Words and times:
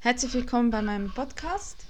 Herzlich 0.00 0.32
willkommen 0.32 0.70
bei 0.70 0.80
meinem 0.80 1.12
Podcast. 1.12 1.84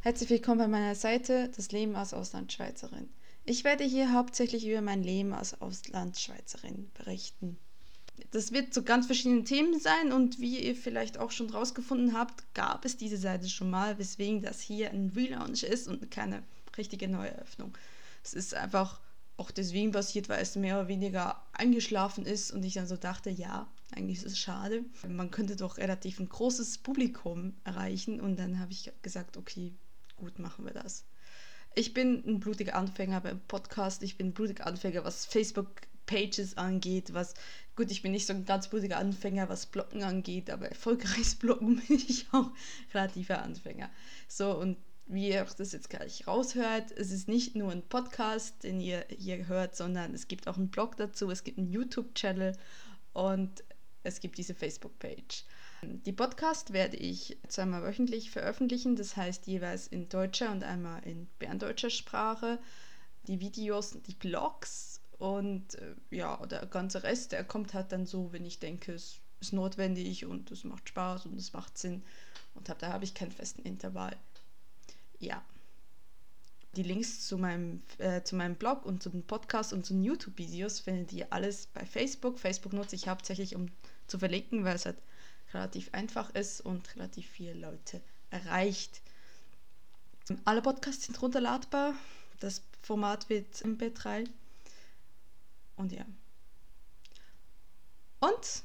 Herzlich 0.00 0.30
willkommen 0.30 0.60
bei 0.60 0.66
meiner 0.66 0.94
Seite 0.94 1.50
Das 1.54 1.70
Leben 1.72 1.94
als 1.94 2.14
Auslandschweizerin. 2.14 3.10
Ich 3.44 3.64
werde 3.64 3.84
hier 3.84 4.14
hauptsächlich 4.14 4.66
über 4.66 4.80
mein 4.80 5.02
Leben 5.02 5.34
als 5.34 5.60
Auslandschweizerin 5.60 6.90
berichten. 6.94 7.58
Das 8.30 8.52
wird 8.52 8.72
zu 8.72 8.82
ganz 8.82 9.04
verschiedenen 9.04 9.44
Themen 9.44 9.78
sein 9.78 10.10
und 10.10 10.40
wie 10.40 10.58
ihr 10.58 10.74
vielleicht 10.74 11.18
auch 11.18 11.30
schon 11.30 11.50
rausgefunden 11.50 12.18
habt, 12.18 12.44
gab 12.54 12.86
es 12.86 12.96
diese 12.96 13.18
Seite 13.18 13.50
schon 13.50 13.68
mal, 13.68 13.98
weswegen 13.98 14.40
das 14.40 14.62
hier 14.62 14.90
ein 14.90 15.12
Relaunch 15.14 15.62
ist 15.62 15.86
und 15.86 16.10
keine 16.10 16.42
richtige 16.78 17.08
Neueröffnung. 17.08 17.76
Es 18.24 18.32
ist 18.32 18.54
einfach 18.54 19.00
auch 19.36 19.50
deswegen 19.50 19.92
passiert, 19.92 20.30
weil 20.30 20.40
es 20.40 20.56
mehr 20.56 20.78
oder 20.78 20.88
weniger 20.88 21.42
eingeschlafen 21.52 22.24
ist 22.24 22.52
und 22.52 22.64
ich 22.64 22.72
dann 22.72 22.86
so 22.86 22.96
dachte, 22.96 23.28
ja, 23.28 23.68
eigentlich 23.96 24.18
ist 24.18 24.32
es 24.32 24.38
schade. 24.38 24.84
Man 25.08 25.30
könnte 25.30 25.56
doch 25.56 25.78
relativ 25.78 26.20
ein 26.20 26.28
großes 26.28 26.78
Publikum 26.78 27.54
erreichen 27.64 28.20
und 28.20 28.38
dann 28.38 28.58
habe 28.58 28.72
ich 28.72 28.92
gesagt, 29.02 29.36
okay, 29.36 29.72
gut, 30.16 30.38
machen 30.38 30.64
wir 30.64 30.72
das. 30.72 31.04
Ich 31.74 31.94
bin 31.94 32.22
ein 32.26 32.40
blutiger 32.40 32.74
Anfänger 32.74 33.20
beim 33.20 33.40
Podcast, 33.40 34.02
ich 34.02 34.16
bin 34.16 34.28
ein 34.28 34.34
blutiger 34.34 34.66
Anfänger, 34.66 35.04
was 35.04 35.24
Facebook-Pages 35.26 36.56
angeht, 36.56 37.14
was, 37.14 37.34
gut, 37.76 37.90
ich 37.90 38.02
bin 38.02 38.12
nicht 38.12 38.26
so 38.26 38.32
ein 38.32 38.44
ganz 38.44 38.68
blutiger 38.68 38.98
Anfänger, 38.98 39.48
was 39.48 39.66
Bloggen 39.66 40.02
angeht, 40.02 40.50
aber 40.50 40.68
erfolgreiches 40.68 41.36
Bloggen 41.36 41.76
bin 41.88 41.96
ich 41.96 42.26
auch 42.32 42.50
relativer 42.92 43.42
Anfänger. 43.42 43.88
So, 44.26 44.56
und 44.58 44.76
wie 45.06 45.28
ihr 45.28 45.44
das 45.44 45.72
jetzt 45.72 45.90
gleich 45.90 46.26
raushört, 46.26 46.92
es 46.92 47.10
ist 47.10 47.28
nicht 47.28 47.56
nur 47.56 47.72
ein 47.72 47.82
Podcast, 47.82 48.62
den 48.62 48.80
ihr 48.80 49.04
hier 49.08 49.48
hört, 49.48 49.74
sondern 49.76 50.14
es 50.14 50.28
gibt 50.28 50.46
auch 50.48 50.56
einen 50.56 50.70
Blog 50.70 50.96
dazu, 50.96 51.30
es 51.30 51.44
gibt 51.44 51.58
einen 51.58 51.72
YouTube-Channel 51.72 52.56
und 53.12 53.64
es 54.02 54.20
gibt 54.20 54.38
diese 54.38 54.54
Facebook-Page. 54.54 55.44
Die 55.82 56.12
Podcast 56.12 56.72
werde 56.72 56.96
ich 56.96 57.38
zweimal 57.48 57.82
wöchentlich 57.82 58.30
veröffentlichen, 58.30 58.96
das 58.96 59.16
heißt 59.16 59.46
jeweils 59.46 59.86
in 59.86 60.08
deutscher 60.08 60.52
und 60.52 60.62
einmal 60.62 61.02
in 61.06 61.26
berndeutscher 61.38 61.90
Sprache. 61.90 62.58
Die 63.26 63.40
Videos, 63.40 63.96
die 64.06 64.14
Blogs 64.14 65.00
und 65.18 65.74
äh, 65.74 65.94
ja, 66.10 66.36
der 66.46 66.66
ganze 66.66 67.02
Rest, 67.02 67.32
der 67.32 67.44
kommt 67.44 67.74
halt 67.74 67.92
dann 67.92 68.06
so, 68.06 68.32
wenn 68.32 68.44
ich 68.44 68.58
denke, 68.58 68.92
es 68.92 69.20
ist 69.40 69.52
notwendig 69.52 70.26
und 70.26 70.50
es 70.50 70.64
macht 70.64 70.88
Spaß 70.88 71.26
und 71.26 71.36
es 71.36 71.52
macht 71.52 71.78
Sinn. 71.78 72.02
Und 72.54 72.68
hab, 72.68 72.78
da 72.78 72.92
habe 72.92 73.04
ich 73.04 73.14
keinen 73.14 73.30
festen 73.30 73.62
Intervall. 73.62 74.16
Ja. 75.18 75.42
Die 76.76 76.82
Links 76.82 77.26
zu 77.26 77.36
meinem, 77.36 77.82
äh, 77.98 78.22
zu 78.22 78.36
meinem 78.36 78.54
Blog 78.54 78.86
und 78.86 79.02
zum 79.02 79.22
Podcast 79.24 79.72
und 79.72 79.84
zu 79.84 79.92
den 79.92 80.04
YouTube-Videos 80.04 80.80
findet 80.80 81.12
ihr 81.12 81.32
alles 81.32 81.66
bei 81.66 81.84
Facebook. 81.84 82.38
Facebook 82.38 82.72
nutze 82.72 82.96
ich 82.96 83.08
hauptsächlich, 83.08 83.56
um 83.56 83.66
zu 84.10 84.18
verlinken, 84.18 84.64
weil 84.64 84.76
es 84.76 84.86
halt 84.86 84.98
relativ 85.52 85.92
einfach 85.92 86.30
ist 86.34 86.60
und 86.60 86.94
relativ 86.96 87.28
viele 87.28 87.54
Leute 87.54 88.00
erreicht. 88.30 89.00
Alle 90.44 90.62
Podcasts 90.62 91.06
sind 91.06 91.20
runterladbar. 91.20 91.94
Das 92.38 92.62
Format 92.82 93.28
wird 93.28 93.54
MP3. 93.56 94.28
Und 95.76 95.92
ja. 95.92 96.04
Und 98.20 98.62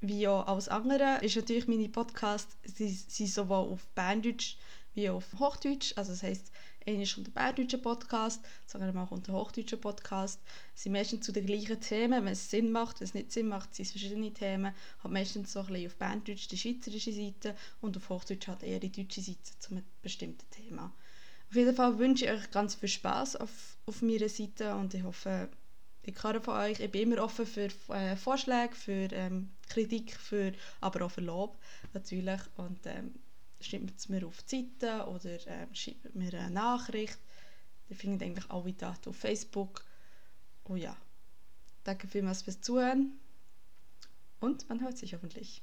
wie 0.00 0.28
auch 0.28 0.46
alles 0.46 0.68
andere 0.68 1.18
ist 1.22 1.36
natürlich 1.36 1.66
meine 1.66 1.88
Podcast 1.88 2.48
sie, 2.64 2.88
sie 2.88 3.26
sowohl 3.26 3.72
auf 3.72 3.86
Berndeutsch 3.94 4.56
wie 4.94 5.08
auf 5.08 5.24
Hochdeutsch. 5.38 5.94
Also 5.96 6.12
das 6.12 6.22
heißt, 6.22 6.52
Englisch 6.84 7.16
und 7.16 7.26
der 7.26 7.32
Berndeutsche 7.32 7.78
Podcast, 7.78 8.44
wir 8.72 9.02
auch 9.02 9.10
unter 9.10 9.32
Hochdeutschen 9.32 9.80
Podcast. 9.80 10.40
Sie 10.74 10.84
sind 10.84 10.92
meistens 10.92 11.24
zu 11.24 11.32
den 11.32 11.46
gleichen 11.46 11.80
Themen, 11.80 12.24
wenn 12.24 12.32
es 12.32 12.50
Sinn 12.50 12.70
macht, 12.70 13.00
wenn 13.00 13.06
es 13.06 13.14
nicht 13.14 13.32
Sinn 13.32 13.48
macht, 13.48 13.74
sind 13.74 13.86
es 13.86 13.92
verschiedene 13.92 14.32
Themen. 14.32 14.74
Hat 15.02 15.10
meistens 15.10 15.52
so 15.52 15.60
ein 15.60 15.66
bisschen 15.66 15.86
auf 15.86 15.96
Berndeutsch 15.96 16.48
die 16.48 16.58
schweizerische 16.58 17.12
Seite 17.12 17.56
und 17.80 17.96
auf 17.96 18.08
Hochdeutsch 18.08 18.48
hat 18.48 18.62
eher 18.62 18.80
die 18.80 18.92
deutsche 18.92 19.20
Seite 19.20 19.58
zu 19.58 19.70
einem 19.70 19.84
bestimmten 20.02 20.48
Thema. 20.50 20.92
Auf 21.48 21.56
jeden 21.56 21.74
Fall 21.74 21.98
wünsche 21.98 22.24
ich 22.26 22.30
euch 22.30 22.50
ganz 22.50 22.74
viel 22.74 22.88
Spaß 22.88 23.36
auf, 23.36 23.78
auf 23.86 24.02
meiner 24.02 24.28
Seite 24.28 24.74
und 24.74 24.92
ich 24.94 25.04
hoffe, 25.04 25.48
ich 26.02 26.14
kann 26.14 26.42
von 26.42 26.56
euch, 26.56 26.80
ich 26.80 26.90
bin 26.90 27.12
immer 27.12 27.22
offen 27.22 27.46
für 27.46 27.68
äh, 27.88 28.16
Vorschläge, 28.16 28.74
für 28.74 29.08
ähm, 29.12 29.50
Kritik, 29.68 30.14
für, 30.16 30.52
aber 30.80 31.06
auch 31.06 31.10
für 31.10 31.22
Lob 31.22 31.56
natürlich 31.92 32.40
und 32.56 32.80
ähm, 32.86 33.14
schreibt 33.64 33.98
es 33.98 34.08
mir 34.08 34.26
auf 34.26 34.42
die 34.42 34.70
Seite 34.80 35.06
oder 35.08 35.34
äh, 35.46 35.66
schreibt 35.72 36.14
mir 36.14 36.32
eine 36.34 36.50
Nachricht. 36.50 37.18
Ihr 37.88 37.96
findet 37.96 38.22
eigentlich 38.22 38.50
alle 38.50 38.72
Daten 38.72 39.10
auf 39.10 39.16
Facebook. 39.16 39.84
Oh 40.64 40.76
ja, 40.76 40.96
danke 41.84 42.08
vielmals 42.08 42.42
fürs 42.42 42.60
Zuhören 42.60 43.12
und 44.40 44.68
man 44.68 44.80
hört 44.80 44.98
sich 44.98 45.14
hoffentlich. 45.14 45.62